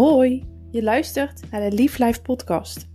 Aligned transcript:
Hoi, 0.00 0.44
je 0.70 0.82
luistert 0.82 1.50
naar 1.50 1.70
de 1.70 1.76
Lief 1.76 1.98
Life 1.98 2.22
podcast. 2.22 2.88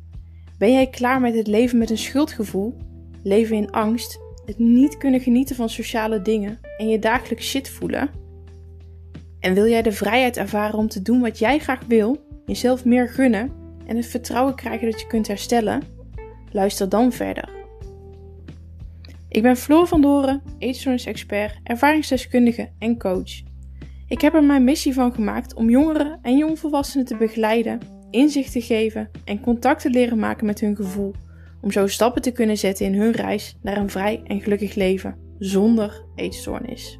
Ben 0.58 0.72
jij 0.72 0.88
klaar 0.88 1.22
met 1.22 1.36
het 1.36 1.48
leven 1.48 1.78
met 1.78 1.90
een 1.90 1.98
schuldgevoel, 1.98 2.78
leven 3.24 3.56
in 3.56 3.72
angst, 3.72 4.20
het 4.46 4.60
niet 4.60 4.98
kunnen 4.98 5.20
genieten 5.20 5.56
van 5.56 5.70
sociale 5.70 6.22
dingen 6.22 6.60
en 6.78 6.88
je 6.88 7.00
dagelijks 7.00 7.50
shit 7.50 7.70
voelen? 7.70 8.10
En 9.40 9.54
wil 9.54 9.68
jij 9.68 9.82
de 9.82 9.92
vrijheid 9.92 10.38
ervaren 10.38 10.78
om 10.78 10.88
te 10.88 11.02
doen 11.02 11.22
wat 11.22 11.40
jij 11.40 11.60
graag 11.60 11.86
wil, 11.88 12.26
jezelf 12.46 12.86
meer 12.86 13.10
gunnen 13.10 13.52
en 13.88 13.96
het 13.96 14.08
vertrouwen 14.08 14.56
krijgen 14.56 14.92
dat 14.92 15.02
je 15.02 15.08
kunt 15.08 15.28
herstellen? 15.28 15.82
Luister 16.52 16.90
dan 16.90 17.12
verder. 17.12 17.50
Ik 19.30 19.42
ben 19.42 19.58
Floor 19.58 19.88
van 19.88 20.02
Doren, 20.02 20.42
eetstoornis-expert, 20.58 21.60
ervaringsdeskundige 21.64 22.70
en 22.80 22.98
coach. 22.98 23.54
Ik 24.08 24.22
heb 24.22 24.34
er 24.34 24.44
mijn 24.44 24.64
missie 24.64 24.94
van 24.94 25.14
gemaakt 25.14 25.54
om 25.54 25.70
jongeren 25.70 26.20
en 26.22 26.38
jongvolwassenen 26.38 27.06
te 27.06 27.18
begeleiden, 27.18 27.80
inzicht 28.10 28.52
te 28.52 28.62
geven 28.62 29.10
en 29.24 29.40
contact 29.40 29.82
te 29.82 29.90
leren 29.90 30.20
maken 30.20 30.46
met 30.46 30.60
hun 30.60 30.76
gevoel, 30.76 31.14
om 31.62 31.72
zo 31.72 31.88
stappen 31.88 32.22
te 32.22 32.32
kunnen 32.32 32.58
zetten 32.58 32.86
in 32.86 32.94
hun 32.94 33.12
reis 33.12 33.58
naar 33.62 33.78
een 33.78 33.90
vrij 33.90 34.22
en 34.24 34.42
gelukkig 34.42 34.76
leven 34.76 35.18
zonder 35.40 36.06
eetstoornis. 36.16 37.00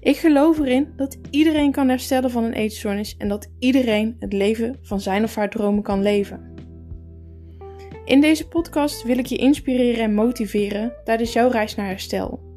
Ik 0.00 0.16
geloof 0.16 0.58
erin 0.58 0.92
dat 0.96 1.18
iedereen 1.30 1.72
kan 1.72 1.88
herstellen 1.88 2.30
van 2.30 2.44
een 2.44 2.52
eetstoornis 2.52 3.16
en 3.16 3.28
dat 3.28 3.50
iedereen 3.58 4.16
het 4.18 4.32
leven 4.32 4.76
van 4.82 5.00
zijn 5.00 5.24
of 5.24 5.34
haar 5.34 5.50
dromen 5.50 5.82
kan 5.82 6.02
leven. 6.02 6.54
In 8.04 8.20
deze 8.20 8.48
podcast 8.48 9.02
wil 9.02 9.18
ik 9.18 9.26
je 9.26 9.36
inspireren 9.36 10.04
en 10.04 10.14
motiveren 10.14 10.92
tijdens 11.04 11.32
jouw 11.32 11.48
reis 11.48 11.74
naar 11.74 11.86
herstel. 11.86 12.47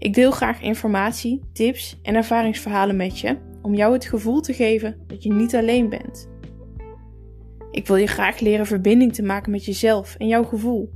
Ik 0.00 0.14
deel 0.14 0.30
graag 0.30 0.60
informatie, 0.60 1.42
tips 1.52 1.98
en 2.02 2.14
ervaringsverhalen 2.14 2.96
met 2.96 3.18
je 3.18 3.38
om 3.62 3.74
jou 3.74 3.92
het 3.92 4.04
gevoel 4.04 4.40
te 4.40 4.52
geven 4.52 5.04
dat 5.06 5.22
je 5.22 5.32
niet 5.32 5.54
alleen 5.54 5.88
bent. 5.88 6.28
Ik 7.70 7.86
wil 7.86 7.96
je 7.96 8.06
graag 8.06 8.40
leren 8.40 8.66
verbinding 8.66 9.14
te 9.14 9.22
maken 9.22 9.50
met 9.50 9.64
jezelf 9.64 10.14
en 10.14 10.26
jouw 10.26 10.44
gevoel 10.44 10.90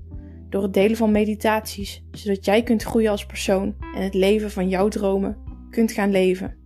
door 0.48 0.62
het 0.62 0.72
delen 0.74 0.96
van 0.96 1.10
meditaties, 1.10 2.04
zodat 2.10 2.44
jij 2.44 2.62
kunt 2.62 2.82
groeien 2.82 3.10
als 3.10 3.26
persoon 3.26 3.74
en 3.94 4.02
het 4.02 4.14
leven 4.14 4.50
van 4.50 4.68
jouw 4.68 4.88
dromen 4.88 5.38
kunt 5.70 5.92
gaan 5.92 6.10
leven. 6.10 6.56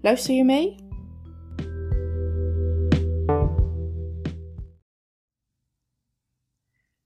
Luister 0.00 0.34
je 0.34 0.44
mee? 0.44 0.74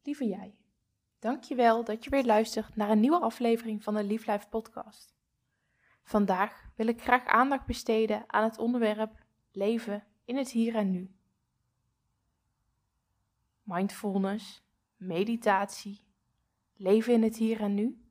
Lieve 0.03 0.27
jij. 0.27 0.55
Dankjewel 1.27 1.85
dat 1.85 2.05
je 2.05 2.11
weer 2.11 2.25
luistert 2.25 2.77
naar 2.77 2.91
een 2.91 3.01
nieuwe 3.01 3.21
aflevering 3.21 3.83
van 3.83 3.95
de 3.95 4.05
Lief 4.05 4.49
podcast. 4.49 5.15
Vandaag 6.03 6.65
wil 6.77 6.87
ik 6.87 7.03
graag 7.03 7.25
aandacht 7.25 7.67
besteden 7.67 8.25
aan 8.27 8.45
het 8.45 8.59
onderwerp 8.59 9.25
leven 9.53 10.05
in 10.25 10.37
het 10.37 10.51
hier 10.51 10.75
en 10.75 10.91
nu. 10.91 11.11
Mindfulness, 13.63 14.63
meditatie, 14.97 16.01
leven 16.77 17.13
in 17.13 17.23
het 17.23 17.37
hier 17.37 17.61
en 17.61 17.75
nu. 17.75 18.05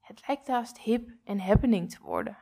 Het 0.00 0.26
lijkt 0.26 0.48
haast 0.48 0.78
hip 0.78 1.10
en 1.24 1.40
happening 1.40 1.90
te 1.90 2.02
worden. 2.02 2.36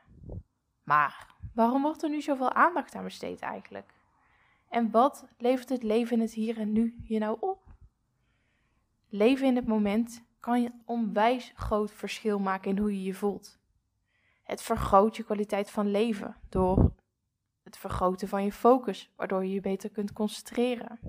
Maar 0.83 1.35
waarom 1.53 1.81
wordt 1.81 2.03
er 2.03 2.09
nu 2.09 2.21
zoveel 2.21 2.51
aandacht 2.51 2.95
aan 2.95 3.03
besteed 3.03 3.39
eigenlijk? 3.39 3.93
En 4.69 4.91
wat 4.91 5.27
levert 5.37 5.69
het 5.69 5.83
leven 5.83 6.15
in 6.15 6.21
het 6.21 6.33
hier 6.33 6.57
en 6.59 6.71
nu 6.71 6.95
je 7.03 7.19
nou 7.19 7.37
op? 7.39 7.66
Leven 9.09 9.47
in 9.47 9.55
het 9.55 9.67
moment 9.67 10.25
kan 10.39 10.63
een 10.63 10.81
onwijs 10.85 11.51
groot 11.55 11.91
verschil 11.91 12.39
maken 12.39 12.71
in 12.71 12.77
hoe 12.77 12.93
je 12.93 13.03
je 13.03 13.13
voelt. 13.13 13.59
Het 14.43 14.61
vergroot 14.61 15.15
je 15.15 15.23
kwaliteit 15.23 15.71
van 15.71 15.91
leven 15.91 16.35
door 16.49 16.95
het 17.63 17.77
vergroten 17.77 18.27
van 18.27 18.43
je 18.43 18.51
focus, 18.51 19.13
waardoor 19.15 19.45
je 19.45 19.53
je 19.53 19.61
beter 19.61 19.89
kunt 19.89 20.13
concentreren. 20.13 20.99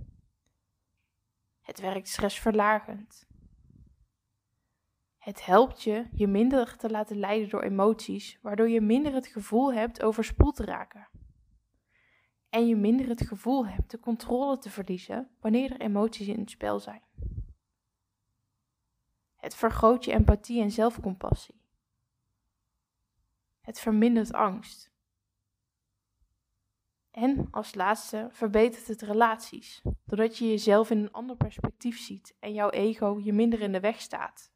Het 1.61 1.81
werkt 1.81 2.09
stressverlagend. 2.09 3.27
Het 5.19 5.45
helpt 5.45 5.83
je 5.83 6.09
je 6.13 6.27
minder 6.27 6.77
te 6.77 6.91
laten 6.91 7.19
leiden 7.19 7.49
door 7.49 7.63
emoties, 7.63 8.39
waardoor 8.43 8.69
je 8.69 8.81
minder 8.81 9.15
het 9.15 9.27
gevoel 9.27 9.73
hebt 9.73 10.03
overspoeld 10.03 10.57
te 10.57 10.65
raken. 10.65 11.09
En 12.49 12.67
je 12.67 12.77
minder 12.77 13.09
het 13.09 13.27
gevoel 13.27 13.67
hebt 13.67 13.91
de 13.91 14.01
controle 14.01 14.59
te 14.59 14.71
verliezen 14.71 15.31
wanneer 15.41 15.73
er 15.73 15.81
emoties 15.81 16.27
in 16.27 16.41
het 16.41 16.51
spel 16.51 16.81
zijn. 16.81 17.03
Het 19.39 19.55
vergroot 19.55 20.05
je 20.05 20.13
empathie 20.13 20.63
en 20.63 20.71
zelfcompassie. 20.71 21.61
Het 23.61 23.81
vermindert 23.81 24.33
angst. 24.33 24.91
En 27.11 27.49
als 27.51 27.75
laatste 27.75 28.29
verbetert 28.31 28.87
het 28.87 29.03
relaties, 29.03 29.83
doordat 30.05 30.39
je 30.39 30.49
jezelf 30.49 30.91
in 30.91 30.99
een 30.99 31.13
ander 31.13 31.37
perspectief 31.37 31.99
ziet 31.99 32.35
en 32.39 32.53
jouw 32.53 32.71
ego 32.71 33.21
je 33.23 33.33
minder 33.33 33.61
in 33.61 33.73
de 33.73 33.81
weg 33.81 34.01
staat. 34.01 34.53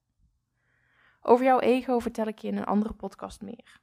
Over 1.20 1.44
jouw 1.44 1.58
ego 1.58 1.98
vertel 1.98 2.26
ik 2.26 2.38
je 2.38 2.48
in 2.48 2.56
een 2.56 2.64
andere 2.64 2.94
podcast 2.94 3.40
meer. 3.42 3.80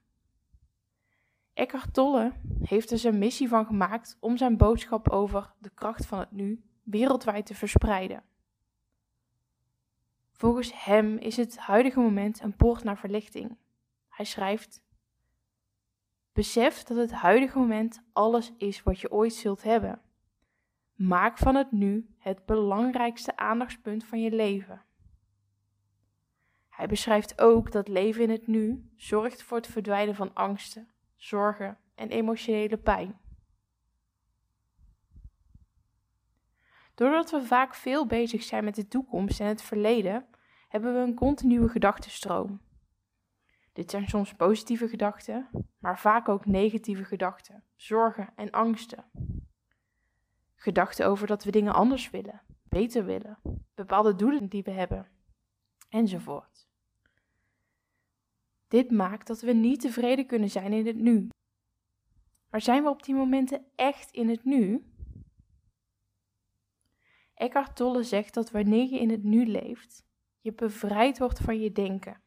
Eckhart 1.54 1.94
Tolle 1.94 2.34
heeft 2.62 2.92
er 2.92 2.98
zijn 2.98 3.18
missie 3.18 3.48
van 3.48 3.66
gemaakt 3.66 4.18
om 4.20 4.38
zijn 4.38 4.58
boodschap 4.58 5.10
over 5.10 5.54
de 5.58 5.70
kracht 5.70 6.06
van 6.06 6.20
het 6.20 6.32
nu 6.32 6.64
wereldwijd 6.84 7.46
te 7.46 7.56
verspreiden. 7.56 8.24
Volgens 10.40 10.84
hem 10.84 11.18
is 11.18 11.38
het 11.38 11.58
huidige 11.58 12.00
moment 12.00 12.42
een 12.42 12.56
poort 12.56 12.84
naar 12.84 12.98
verlichting. 12.98 13.58
Hij 14.10 14.26
schrijft: 14.26 14.82
Besef 16.34 16.84
dat 16.84 16.98
het 16.98 17.12
huidige 17.12 17.58
moment 17.58 18.02
alles 18.14 18.54
is 18.58 18.84
wat 18.84 19.00
je 19.00 19.12
ooit 19.12 19.34
zult 19.34 19.64
hebben. 19.64 20.02
Maak 20.94 21.38
van 21.38 21.56
het 21.56 21.72
nu 21.72 22.16
het 22.18 22.46
belangrijkste 22.46 23.38
aandachtspunt 23.38 24.04
van 24.04 24.22
je 24.22 24.32
leven. 24.32 24.86
Hij 26.70 26.88
beschrijft 26.88 27.42
ook 27.42 27.72
dat 27.72 27.88
leven 27.88 28.24
in 28.24 28.30
het 28.30 28.48
nu 28.48 28.92
zorgt 28.96 29.44
voor 29.44 29.58
het 29.58 29.68
verdwijnen 29.68 30.16
van 30.16 30.34
angsten, 30.34 30.90
zorgen 31.16 31.78
en 31.96 32.10
emotionele 32.10 32.78
pijn. 32.78 33.20
Doordat 36.96 37.32
we 37.32 37.42
vaak 37.42 37.76
veel 37.76 38.06
bezig 38.06 38.44
zijn 38.44 38.64
met 38.64 38.76
de 38.76 38.88
toekomst 38.88 39.40
en 39.40 39.48
het 39.48 39.62
verleden, 39.62 40.29
hebben 40.70 40.94
we 40.94 41.00
een 41.00 41.16
continue 41.16 41.70
gedachtenstroom. 41.70 42.62
Dit 43.74 43.90
zijn 43.90 44.08
soms 44.08 44.34
positieve 44.34 44.88
gedachten, 44.88 45.50
maar 45.78 46.00
vaak 46.00 46.30
ook 46.30 46.46
negatieve 46.46 47.06
gedachten, 47.06 47.64
zorgen 47.76 48.34
en 48.36 48.52
angsten. 48.52 49.06
Gedachten 50.56 51.08
over 51.08 51.28
dat 51.28 51.44
we 51.44 51.52
dingen 51.52 51.74
anders 51.74 52.10
willen, 52.10 52.42
beter 52.64 53.06
willen, 53.06 53.40
bepaalde 53.76 54.16
doelen 54.16 54.48
die 54.48 54.64
we 54.64 54.72
hebben, 54.72 55.08
enzovoort. 55.90 56.68
Dit 58.68 58.92
maakt 58.92 59.28
dat 59.28 59.42
we 59.42 59.52
niet 59.52 59.82
tevreden 59.82 60.26
kunnen 60.26 60.50
zijn 60.50 60.74
in 60.74 60.88
het 60.88 60.98
nu. 60.98 61.28
Maar 62.50 62.62
zijn 62.62 62.84
we 62.84 62.90
op 62.90 63.04
die 63.04 63.16
momenten 63.16 63.66
echt 63.76 64.12
in 64.12 64.30
het 64.30 64.44
nu? 64.44 64.84
Eckhart 67.34 67.76
Tolle 67.76 68.04
zegt 68.04 68.34
dat 68.34 68.52
wanneer 68.52 68.90
je 68.90 69.00
in 69.00 69.10
het 69.10 69.24
nu 69.24 69.46
leeft, 69.46 70.08
je 70.50 70.56
bevrijd 70.56 71.18
wordt 71.18 71.40
van 71.40 71.60
je 71.60 71.72
denken. 71.72 72.22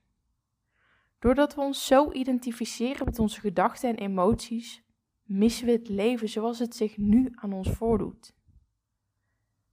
Doordat 1.19 1.55
we 1.55 1.61
ons 1.61 1.87
zo 1.87 2.13
identificeren 2.13 3.05
met 3.05 3.19
onze 3.19 3.41
gedachten 3.41 3.89
en 3.89 3.97
emoties, 3.97 4.83
missen 5.23 5.67
we 5.67 5.73
het 5.73 5.89
leven 5.89 6.29
zoals 6.29 6.59
het 6.59 6.77
zich 6.77 6.97
nu 6.97 7.33
aan 7.35 7.53
ons 7.53 7.71
voordoet. 7.71 8.35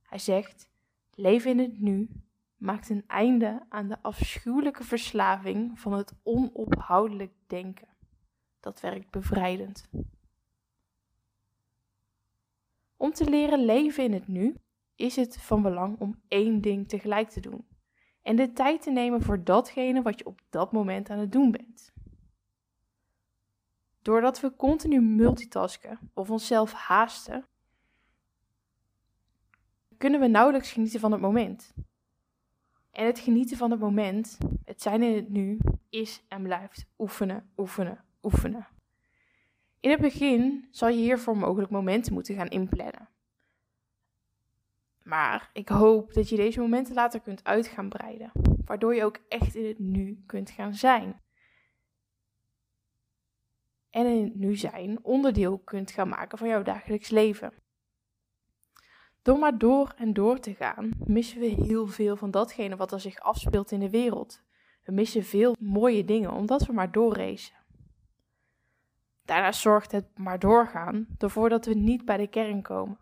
Hij 0.02 0.20
zegt: 0.20 0.70
leven 1.14 1.52
in 1.52 1.60
het 1.60 1.80
nu 1.80 2.10
maakt 2.58 2.90
een 2.90 3.04
einde 3.08 3.66
aan 3.70 3.88
de 3.88 4.02
afschuwelijke 4.02 4.84
verslaving 4.84 5.80
van 5.80 5.94
het 5.94 6.14
onophoudelijk 6.24 7.34
denken. 7.48 7.88
Dat 8.60 8.80
werkt 8.80 9.10
bevrijdend. 9.10 9.90
Om 12.98 13.12
te 13.12 13.30
leren 13.30 13.66
leven 13.66 14.04
in 14.04 14.14
het 14.14 14.28
nu 14.28 14.56
is 14.96 15.16
het 15.16 15.42
van 15.42 15.62
belang 15.62 16.00
om 16.00 16.22
één 16.28 16.62
ding 16.62 16.88
tegelijk 16.88 17.30
te 17.30 17.40
doen 17.40 17.69
en 18.22 18.36
de 18.36 18.54
tijd 18.54 18.82
te 18.82 18.92
nemen 18.92 19.22
voor 19.22 19.44
datgene 19.44 20.02
wat 20.02 20.20
je 20.20 20.26
op 20.26 20.42
dat 20.50 20.72
moment 20.72 21.10
aan 21.10 21.20
het 21.20 21.32
doen 21.32 21.52
bent. 21.52 21.94
Doordat 24.02 24.40
we 24.40 24.56
continu 24.56 25.02
multitasken 25.02 26.00
of 26.14 26.30
onszelf 26.30 26.74
haasten, 26.74 27.46
kunnen 29.98 30.20
we 30.20 30.28
nauwelijks 30.28 30.72
genieten 30.72 31.00
van 31.00 31.12
het 31.12 31.22
moment. 31.22 31.74
En 32.92 33.06
het 33.06 33.20
genieten 33.20 33.58
van 33.58 33.72
het 33.72 33.80
moment, 33.80 34.38
het 34.66 34.82
zijn 34.82 35.04
in 35.04 35.16
het 35.16 35.30
nu, 35.30 35.58
is 35.90 36.24
en 36.28 36.44
blijft 36.44 36.86
oefenen, 36.98 37.50
oefenen, 37.58 38.04
oefenen. 38.24 38.68
In 39.80 39.90
het 39.90 40.00
begin 40.00 40.68
zal 40.72 40.90
je 40.90 40.98
hiervoor 40.98 41.38
mogelijk 41.38 41.72
momenten 41.72 42.14
moeten 42.14 42.36
gaan 42.36 42.48
inplannen. 42.48 43.10
Maar 45.10 45.50
ik 45.54 45.70
hoop 45.70 46.14
dat 46.14 46.30
je 46.30 46.36
deze 46.36 46.60
momenten 46.60 46.94
later 46.94 47.20
kunt 47.20 47.44
uit 47.44 47.68
gaan 47.68 47.90
breiden, 47.90 48.32
waardoor 48.66 48.96
je 48.96 49.04
ook 49.04 49.20
echt 49.28 49.56
in 49.56 49.66
het 49.66 49.80
nu 49.80 50.24
kunt 50.26 50.50
gaan 50.50 50.74
zijn. 50.74 51.22
en 53.90 54.06
in 54.06 54.24
het 54.24 54.36
nu 54.36 54.56
zijn 54.56 55.04
onderdeel 55.04 55.58
kunt 55.58 55.92
gaan 55.92 56.10
maken 56.10 56.38
van 56.38 56.48
jouw 56.48 56.64
dagelijks 56.64 57.10
leven. 57.10 57.54
Door 59.22 59.40
maar 59.40 59.58
door 59.58 59.94
en 59.98 60.14
door 60.14 60.40
te 60.40 60.54
gaan, 60.54 60.92
missen 61.06 61.40
we 61.40 61.46
heel 61.46 61.88
veel 61.88 62.16
van 62.16 62.32
datgene 62.32 62.76
wat 62.76 62.92
er 62.92 63.00
zich 63.00 63.20
afspeelt 63.20 63.72
in 63.72 63.80
de 63.80 63.90
wereld. 63.90 64.44
We 64.84 64.92
missen 64.92 65.24
veel 65.24 65.56
mooie 65.60 66.06
dingen 66.06 66.32
omdat 66.32 66.66
we 66.66 66.74
maar 66.74 66.92
doorracen. 66.92 67.56
Daarna 69.26 69.52
zorgt 69.52 69.92
het 69.92 70.18
maar 70.18 70.40
doorgaan 70.40 71.08
ervoor 71.18 71.50
dat 71.50 71.66
we 71.66 71.74
niet 71.74 72.06
bij 72.06 72.18
de 72.18 72.28
kern 72.28 72.62
komen. 72.62 73.00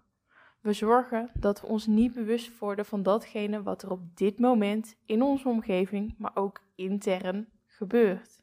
We 0.60 0.74
zorgen 0.74 1.32
dat 1.34 1.62
we 1.62 1.68
ons 1.68 1.86
niet 1.86 2.14
bewust 2.14 2.60
worden 2.60 2.86
van 2.86 3.04
datgene 3.04 3.64
wat 3.64 3.84
er 3.84 3.92
op 3.92 4.18
dit 4.18 4.40
moment 4.40 4.96
in 5.06 5.22
onze 5.22 5.48
omgeving, 5.48 6.16
maar 6.18 6.36
ook 6.36 6.62
intern 6.76 7.50
gebeurt. 7.66 8.42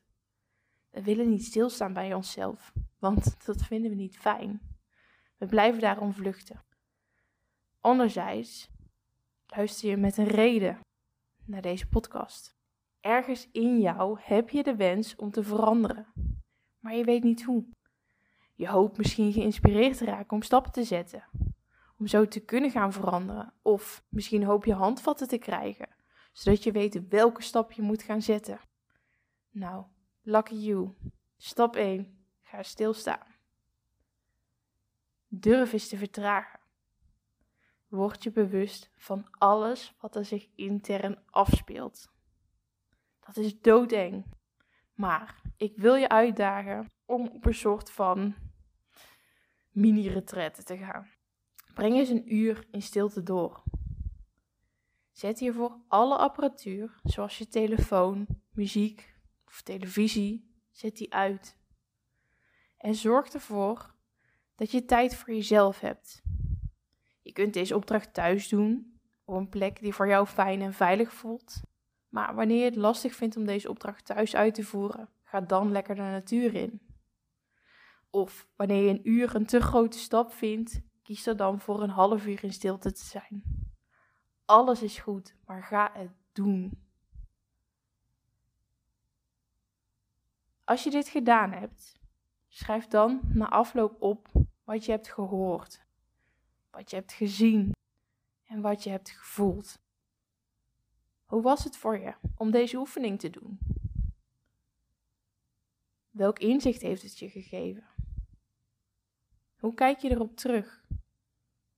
We 0.90 1.02
willen 1.02 1.28
niet 1.28 1.44
stilstaan 1.44 1.92
bij 1.92 2.14
onszelf, 2.14 2.72
want 2.98 3.46
dat 3.46 3.62
vinden 3.62 3.90
we 3.90 3.96
niet 3.96 4.16
fijn. 4.16 4.60
We 5.36 5.46
blijven 5.46 5.80
daarom 5.80 6.12
vluchten. 6.12 6.62
Anderzijds 7.80 8.70
luister 9.46 9.88
je 9.88 9.96
met 9.96 10.16
een 10.16 10.26
reden 10.26 10.78
naar 11.44 11.62
deze 11.62 11.88
podcast. 11.88 12.56
Ergens 13.00 13.48
in 13.52 13.80
jou 13.80 14.18
heb 14.20 14.50
je 14.50 14.62
de 14.62 14.76
wens 14.76 15.16
om 15.16 15.30
te 15.30 15.42
veranderen, 15.42 16.06
maar 16.78 16.96
je 16.96 17.04
weet 17.04 17.22
niet 17.22 17.42
hoe. 17.42 17.64
Je 18.54 18.68
hoopt 18.68 18.98
misschien 18.98 19.32
geïnspireerd 19.32 19.98
te 19.98 20.04
raken 20.04 20.36
om 20.36 20.42
stappen 20.42 20.72
te 20.72 20.84
zetten, 20.84 21.24
om 22.04 22.10
zo 22.10 22.28
te 22.28 22.40
kunnen 22.40 22.70
gaan 22.70 22.92
veranderen. 22.92 23.52
Of 23.62 24.04
misschien 24.08 24.44
hoop 24.44 24.64
je 24.64 24.74
handvatten 24.74 25.28
te 25.28 25.38
krijgen, 25.38 25.88
zodat 26.32 26.62
je 26.62 26.72
weet 26.72 27.08
welke 27.08 27.42
stap 27.42 27.72
je 27.72 27.82
moet 27.82 28.02
gaan 28.02 28.22
zetten. 28.22 28.60
Nou, 29.50 29.84
lucky 30.22 30.54
you. 30.54 30.94
Stap 31.36 31.76
1. 31.76 32.26
Ga 32.42 32.62
stilstaan. 32.62 33.26
Durf 35.28 35.72
eens 35.72 35.88
te 35.88 35.96
vertragen. 35.96 36.60
Word 37.88 38.22
je 38.22 38.30
bewust 38.30 38.90
van 38.96 39.26
alles 39.30 39.94
wat 40.00 40.16
er 40.16 40.24
zich 40.24 40.48
intern 40.54 41.22
afspeelt. 41.26 42.12
Dat 43.20 43.36
is 43.36 43.60
doodeng. 43.60 44.24
Maar 44.94 45.42
ik 45.56 45.76
wil 45.76 45.94
je 45.94 46.08
uitdagen 46.08 46.90
om 47.04 47.28
op 47.28 47.46
een 47.46 47.54
soort 47.54 47.90
van 47.90 48.34
mini-retraite 49.70 50.62
te 50.62 50.76
gaan. 50.76 51.13
Breng 51.74 51.96
eens 51.96 52.08
een 52.08 52.34
uur 52.34 52.66
in 52.70 52.82
stilte 52.82 53.22
door. 53.22 53.62
Zet 55.12 55.38
hiervoor 55.38 55.78
alle 55.88 56.16
apparatuur, 56.16 57.00
zoals 57.02 57.38
je 57.38 57.48
telefoon, 57.48 58.26
muziek 58.50 59.14
of 59.46 59.62
televisie, 59.62 60.50
zet 60.70 60.96
die 60.96 61.14
uit. 61.14 61.56
En 62.76 62.94
zorg 62.94 63.28
ervoor 63.28 63.94
dat 64.54 64.70
je 64.70 64.84
tijd 64.84 65.16
voor 65.16 65.34
jezelf 65.34 65.80
hebt. 65.80 66.22
Je 67.22 67.32
kunt 67.32 67.54
deze 67.54 67.76
opdracht 67.76 68.14
thuis 68.14 68.48
doen, 68.48 69.00
op 69.24 69.34
een 69.34 69.48
plek 69.48 69.80
die 69.80 69.94
voor 69.94 70.08
jou 70.08 70.26
fijn 70.26 70.62
en 70.62 70.74
veilig 70.74 71.12
voelt. 71.12 71.60
Maar 72.08 72.34
wanneer 72.34 72.58
je 72.58 72.64
het 72.64 72.76
lastig 72.76 73.14
vindt 73.14 73.36
om 73.36 73.46
deze 73.46 73.68
opdracht 73.68 74.04
thuis 74.04 74.36
uit 74.36 74.54
te 74.54 74.64
voeren, 74.64 75.08
ga 75.22 75.40
dan 75.40 75.72
lekker 75.72 75.94
de 75.94 76.00
natuur 76.00 76.54
in. 76.54 76.80
Of 78.10 78.48
wanneer 78.56 78.82
je 78.82 78.90
een 78.90 79.08
uur 79.08 79.34
een 79.34 79.46
te 79.46 79.60
grote 79.60 79.98
stap 79.98 80.32
vindt, 80.32 80.80
kies 81.04 81.26
er 81.26 81.36
dan 81.36 81.60
voor 81.60 81.82
een 81.82 81.90
half 81.90 82.26
uur 82.26 82.44
in 82.44 82.52
stilte 82.52 82.92
te 82.92 83.04
zijn. 83.04 83.42
Alles 84.44 84.82
is 84.82 84.98
goed, 84.98 85.34
maar 85.46 85.62
ga 85.62 85.90
het 85.92 86.10
doen. 86.32 86.82
Als 90.64 90.84
je 90.84 90.90
dit 90.90 91.08
gedaan 91.08 91.52
hebt, 91.52 92.00
schrijf 92.48 92.86
dan 92.86 93.20
na 93.24 93.48
afloop 93.48 94.02
op 94.02 94.28
wat 94.64 94.84
je 94.84 94.90
hebt 94.90 95.12
gehoord, 95.12 95.86
wat 96.70 96.90
je 96.90 96.96
hebt 96.96 97.12
gezien 97.12 97.72
en 98.44 98.60
wat 98.60 98.82
je 98.82 98.90
hebt 98.90 99.10
gevoeld. 99.10 99.78
Hoe 101.24 101.42
was 101.42 101.64
het 101.64 101.76
voor 101.76 101.98
je 101.98 102.14
om 102.36 102.50
deze 102.50 102.76
oefening 102.76 103.18
te 103.20 103.30
doen? 103.30 103.58
Welk 106.10 106.38
inzicht 106.38 106.82
heeft 106.82 107.02
het 107.02 107.18
je 107.18 107.30
gegeven? 107.30 107.93
Hoe 109.64 109.74
kijk 109.74 109.98
je 109.98 110.10
erop 110.10 110.36
terug? 110.36 110.84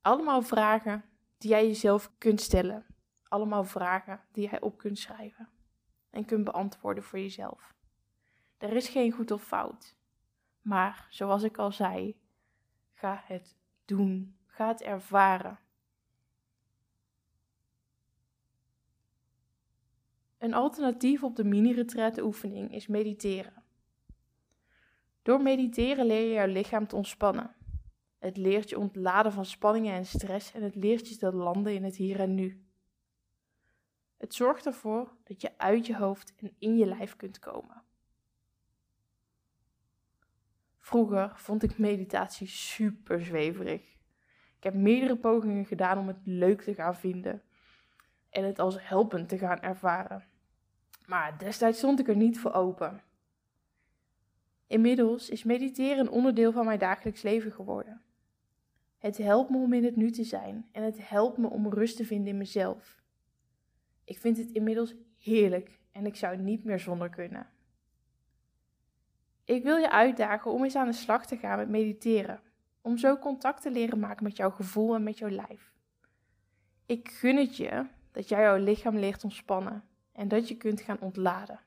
Allemaal 0.00 0.42
vragen 0.42 1.04
die 1.38 1.50
jij 1.50 1.66
jezelf 1.66 2.12
kunt 2.18 2.40
stellen. 2.40 2.86
Allemaal 3.28 3.64
vragen 3.64 4.20
die 4.32 4.48
jij 4.50 4.60
op 4.60 4.78
kunt 4.78 4.98
schrijven 4.98 5.48
en 6.10 6.24
kunt 6.24 6.44
beantwoorden 6.44 7.04
voor 7.04 7.18
jezelf. 7.18 7.74
Er 8.58 8.72
is 8.72 8.88
geen 8.88 9.12
goed 9.12 9.30
of 9.30 9.42
fout. 9.42 9.96
Maar 10.60 11.06
zoals 11.10 11.42
ik 11.42 11.58
al 11.58 11.72
zei, 11.72 12.20
ga 12.94 13.22
het 13.24 13.56
doen. 13.84 14.36
Ga 14.46 14.68
het 14.68 14.82
ervaren. 14.82 15.58
Een 20.38 20.54
alternatief 20.54 21.22
op 21.22 21.36
de 21.36 21.44
mini-retraite 21.44 22.24
oefening 22.24 22.74
is 22.74 22.86
mediteren. 22.86 23.62
Door 25.22 25.42
mediteren 25.42 26.06
leer 26.06 26.26
je 26.26 26.32
jouw 26.32 26.46
lichaam 26.46 26.86
te 26.86 26.96
ontspannen. 26.96 27.54
Het 28.18 28.36
leert 28.36 28.70
je 28.70 28.78
ontladen 28.78 29.32
van 29.32 29.44
spanningen 29.44 29.94
en 29.94 30.06
stress 30.06 30.52
en 30.52 30.62
het 30.62 30.74
leert 30.74 31.08
je 31.08 31.16
te 31.16 31.32
landen 31.32 31.74
in 31.74 31.84
het 31.84 31.96
hier 31.96 32.20
en 32.20 32.34
nu. 32.34 32.64
Het 34.16 34.34
zorgt 34.34 34.66
ervoor 34.66 35.12
dat 35.24 35.40
je 35.40 35.58
uit 35.58 35.86
je 35.86 35.96
hoofd 35.96 36.34
en 36.36 36.54
in 36.58 36.76
je 36.76 36.86
lijf 36.86 37.16
kunt 37.16 37.38
komen. 37.38 37.82
Vroeger 40.78 41.32
vond 41.34 41.62
ik 41.62 41.78
meditatie 41.78 42.46
super 42.46 43.24
zweverig. 43.24 43.82
Ik 44.56 44.62
heb 44.62 44.74
meerdere 44.74 45.16
pogingen 45.16 45.64
gedaan 45.64 45.98
om 45.98 46.06
het 46.06 46.20
leuk 46.24 46.62
te 46.62 46.74
gaan 46.74 46.96
vinden 46.96 47.42
en 48.30 48.44
het 48.44 48.58
als 48.58 48.88
helpend 48.88 49.28
te 49.28 49.38
gaan 49.38 49.60
ervaren. 49.60 50.24
Maar 51.06 51.38
destijds 51.38 51.78
stond 51.78 52.00
ik 52.00 52.08
er 52.08 52.16
niet 52.16 52.38
voor 52.38 52.52
open. 52.52 53.02
Inmiddels 54.66 55.30
is 55.30 55.44
mediteren 55.44 55.98
een 55.98 56.10
onderdeel 56.10 56.52
van 56.52 56.64
mijn 56.64 56.78
dagelijks 56.78 57.22
leven 57.22 57.52
geworden. 57.52 58.02
Het 59.06 59.18
helpt 59.18 59.50
me 59.50 59.56
om 59.56 59.72
in 59.72 59.84
het 59.84 59.96
nu 59.96 60.10
te 60.10 60.24
zijn 60.24 60.68
en 60.72 60.82
het 60.82 61.08
helpt 61.08 61.38
me 61.38 61.48
om 61.48 61.68
rust 61.68 61.96
te 61.96 62.04
vinden 62.04 62.28
in 62.28 62.38
mezelf. 62.38 63.02
Ik 64.04 64.18
vind 64.18 64.36
het 64.36 64.50
inmiddels 64.50 64.94
heerlijk 65.18 65.80
en 65.92 66.06
ik 66.06 66.16
zou 66.16 66.36
niet 66.36 66.64
meer 66.64 66.78
zonder 66.78 67.08
kunnen. 67.08 67.50
Ik 69.44 69.62
wil 69.62 69.76
je 69.76 69.90
uitdagen 69.90 70.50
om 70.50 70.64
eens 70.64 70.76
aan 70.76 70.86
de 70.86 70.92
slag 70.92 71.26
te 71.26 71.36
gaan 71.36 71.58
met 71.58 71.68
mediteren, 71.68 72.40
om 72.80 72.98
zo 72.98 73.16
contact 73.18 73.62
te 73.62 73.70
leren 73.70 73.98
maken 73.98 74.24
met 74.24 74.36
jouw 74.36 74.50
gevoel 74.50 74.94
en 74.94 75.02
met 75.02 75.18
jouw 75.18 75.30
lijf. 75.30 75.72
Ik 76.86 77.08
gun 77.08 77.36
het 77.36 77.56
je 77.56 77.86
dat 78.12 78.28
jij 78.28 78.40
jouw 78.40 78.56
lichaam 78.56 78.96
leert 78.96 79.24
ontspannen 79.24 79.84
en 80.12 80.28
dat 80.28 80.48
je 80.48 80.56
kunt 80.56 80.80
gaan 80.80 81.00
ontladen. 81.00 81.60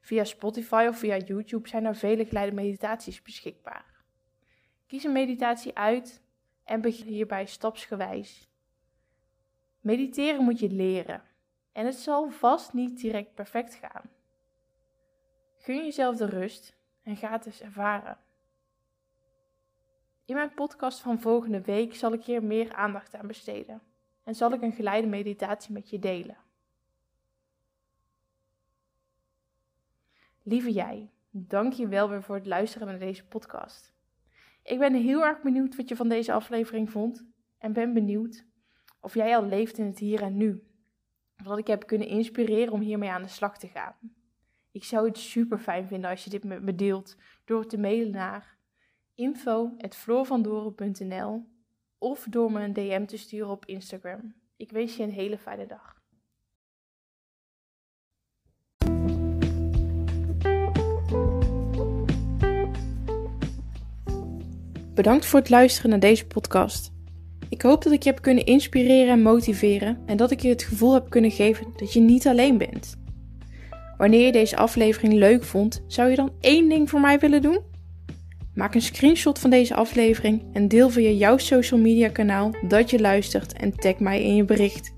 Via 0.00 0.24
Spotify 0.24 0.86
of 0.88 0.98
via 0.98 1.16
YouTube 1.16 1.68
zijn 1.68 1.84
er 1.84 1.96
vele 1.96 2.26
kleine 2.26 2.54
meditaties 2.54 3.22
beschikbaar. 3.22 3.95
Kies 4.86 5.04
een 5.04 5.12
meditatie 5.12 5.76
uit 5.76 6.22
en 6.64 6.80
begin 6.80 7.06
hierbij 7.06 7.46
stapsgewijs. 7.46 8.48
Mediteren 9.80 10.44
moet 10.44 10.58
je 10.58 10.70
leren 10.70 11.22
en 11.72 11.86
het 11.86 11.94
zal 11.94 12.30
vast 12.30 12.72
niet 12.72 13.00
direct 13.00 13.34
perfect 13.34 13.74
gaan. 13.74 14.10
Gun 15.56 15.84
jezelf 15.84 16.16
de 16.16 16.26
rust 16.26 16.76
en 17.02 17.16
ga 17.16 17.30
het 17.30 17.46
eens 17.46 17.60
ervaren. 17.60 18.18
In 20.24 20.34
mijn 20.34 20.54
podcast 20.54 21.00
van 21.00 21.20
volgende 21.20 21.60
week 21.60 21.94
zal 21.94 22.12
ik 22.12 22.24
hier 22.24 22.42
meer 22.42 22.74
aandacht 22.74 23.14
aan 23.14 23.26
besteden 23.26 23.82
en 24.24 24.34
zal 24.34 24.52
ik 24.52 24.62
een 24.62 24.72
geleide 24.72 25.06
meditatie 25.06 25.72
met 25.72 25.90
je 25.90 25.98
delen. 25.98 26.36
Lieve 30.42 30.72
jij, 30.72 31.10
dank 31.30 31.72
je 31.72 31.88
wel 31.88 32.08
weer 32.08 32.22
voor 32.22 32.34
het 32.34 32.46
luisteren 32.46 32.86
naar 32.86 32.98
deze 32.98 33.24
podcast. 33.26 33.95
Ik 34.66 34.78
ben 34.78 34.94
heel 34.94 35.24
erg 35.24 35.42
benieuwd 35.42 35.76
wat 35.76 35.88
je 35.88 35.96
van 35.96 36.08
deze 36.08 36.32
aflevering 36.32 36.90
vond 36.90 37.24
en 37.58 37.72
ben 37.72 37.92
benieuwd 37.92 38.46
of 39.00 39.14
jij 39.14 39.36
al 39.36 39.44
leeft 39.44 39.78
in 39.78 39.86
het 39.86 39.98
hier 39.98 40.22
en 40.22 40.36
nu. 40.36 40.62
Of 41.38 41.44
dat 41.46 41.58
ik 41.58 41.66
heb 41.66 41.86
kunnen 41.86 42.08
inspireren 42.08 42.72
om 42.72 42.80
hiermee 42.80 43.10
aan 43.10 43.22
de 43.22 43.28
slag 43.28 43.58
te 43.58 43.68
gaan. 43.68 43.94
Ik 44.72 44.84
zou 44.84 45.06
het 45.06 45.18
super 45.18 45.58
fijn 45.58 45.86
vinden 45.86 46.10
als 46.10 46.24
je 46.24 46.30
dit 46.30 46.44
met 46.44 46.62
me 46.62 46.74
deelt 46.74 47.16
door 47.44 47.66
te 47.66 47.78
mailen 47.78 48.10
naar 48.10 48.58
info.floorvandoren.nl 49.14 51.46
of 51.98 52.26
door 52.30 52.52
me 52.52 52.62
een 52.62 52.72
DM 52.72 53.04
te 53.04 53.16
sturen 53.16 53.50
op 53.50 53.64
Instagram. 53.64 54.34
Ik 54.56 54.70
wens 54.70 54.96
je 54.96 55.02
een 55.02 55.10
hele 55.10 55.38
fijne 55.38 55.66
dag. 55.66 55.95
Bedankt 64.96 65.26
voor 65.26 65.38
het 65.38 65.50
luisteren 65.50 65.90
naar 65.90 66.00
deze 66.00 66.26
podcast. 66.26 66.92
Ik 67.48 67.62
hoop 67.62 67.82
dat 67.82 67.92
ik 67.92 68.02
je 68.02 68.10
heb 68.10 68.22
kunnen 68.22 68.44
inspireren 68.44 69.12
en 69.12 69.22
motiveren 69.22 69.98
en 70.06 70.16
dat 70.16 70.30
ik 70.30 70.40
je 70.40 70.48
het 70.48 70.62
gevoel 70.62 70.94
heb 70.94 71.10
kunnen 71.10 71.30
geven 71.30 71.66
dat 71.76 71.92
je 71.92 72.00
niet 72.00 72.26
alleen 72.26 72.58
bent. 72.58 72.96
Wanneer 73.96 74.26
je 74.26 74.32
deze 74.32 74.56
aflevering 74.56 75.12
leuk 75.12 75.44
vond, 75.44 75.84
zou 75.86 76.10
je 76.10 76.16
dan 76.16 76.32
één 76.40 76.68
ding 76.68 76.90
voor 76.90 77.00
mij 77.00 77.18
willen 77.18 77.42
doen? 77.42 77.60
Maak 78.54 78.74
een 78.74 78.82
screenshot 78.82 79.38
van 79.38 79.50
deze 79.50 79.74
aflevering 79.74 80.42
en 80.52 80.68
deel 80.68 80.90
via 80.90 81.10
jouw 81.10 81.38
social 81.38 81.80
media 81.80 82.08
kanaal 82.08 82.54
dat 82.68 82.90
je 82.90 83.00
luistert 83.00 83.52
en 83.52 83.76
tag 83.76 83.98
mij 83.98 84.22
in 84.22 84.36
je 84.36 84.44
bericht. 84.44 84.94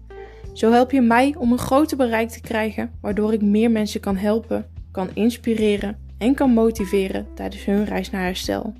Zo 0.52 0.70
help 0.72 0.90
je 0.90 1.00
mij 1.00 1.34
om 1.38 1.52
een 1.52 1.58
groter 1.58 1.96
bereik 1.96 2.28
te 2.28 2.40
krijgen, 2.40 2.90
waardoor 3.00 3.32
ik 3.32 3.42
meer 3.42 3.70
mensen 3.70 4.00
kan 4.00 4.16
helpen, 4.16 4.66
kan 4.90 5.08
inspireren 5.14 5.98
en 6.18 6.34
kan 6.34 6.50
motiveren 6.50 7.26
tijdens 7.34 7.64
hun 7.64 7.84
reis 7.84 8.10
naar 8.10 8.24
herstel. 8.24 8.74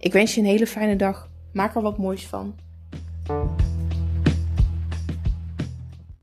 Ik 0.00 0.12
wens 0.12 0.34
je 0.34 0.40
een 0.40 0.46
hele 0.46 0.66
fijne 0.66 0.96
dag. 0.96 1.28
Maak 1.52 1.74
er 1.74 1.82
wat 1.82 1.98
moois 1.98 2.26
van. 2.26 2.54